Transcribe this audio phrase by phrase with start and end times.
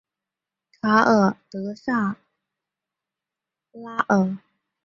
[0.81, 2.15] 卡内德萨
[3.71, 4.35] 拉尔。